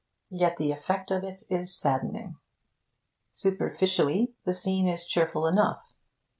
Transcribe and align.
Yet 0.31 0.57
the 0.57 0.71
effect 0.71 1.11
of 1.11 1.23
it 1.23 1.43
is 1.47 1.75
saddening. 1.79 2.37
Superficially, 3.29 4.33
the 4.45 4.53
scene 4.55 4.87
is 4.87 5.05
cheerful 5.05 5.45
enough. 5.45 5.93